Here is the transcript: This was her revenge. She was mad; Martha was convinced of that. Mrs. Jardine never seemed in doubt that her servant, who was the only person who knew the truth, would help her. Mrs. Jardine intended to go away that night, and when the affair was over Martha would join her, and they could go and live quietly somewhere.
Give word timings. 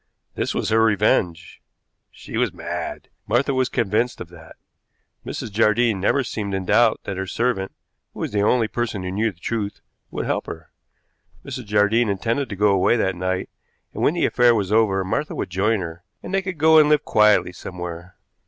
This 0.33 0.55
was 0.55 0.69
her 0.69 0.83
revenge. 0.83 1.61
She 2.09 2.35
was 2.35 2.51
mad; 2.51 3.09
Martha 3.27 3.53
was 3.53 3.69
convinced 3.69 4.19
of 4.19 4.29
that. 4.29 4.55
Mrs. 5.23 5.51
Jardine 5.51 5.99
never 6.01 6.23
seemed 6.23 6.55
in 6.55 6.65
doubt 6.65 7.01
that 7.03 7.17
her 7.17 7.27
servant, 7.27 7.71
who 8.15 8.21
was 8.21 8.31
the 8.31 8.41
only 8.41 8.67
person 8.67 9.03
who 9.03 9.11
knew 9.11 9.31
the 9.31 9.39
truth, 9.39 9.79
would 10.09 10.25
help 10.25 10.47
her. 10.47 10.71
Mrs. 11.45 11.65
Jardine 11.65 12.09
intended 12.09 12.49
to 12.49 12.55
go 12.55 12.69
away 12.69 12.97
that 12.97 13.15
night, 13.15 13.49
and 13.93 14.01
when 14.01 14.15
the 14.15 14.25
affair 14.25 14.55
was 14.55 14.71
over 14.71 15.03
Martha 15.05 15.35
would 15.35 15.51
join 15.51 15.81
her, 15.81 16.03
and 16.23 16.33
they 16.33 16.41
could 16.41 16.57
go 16.57 16.79
and 16.79 16.89
live 16.89 17.05
quietly 17.05 17.51
somewhere. 17.51 18.15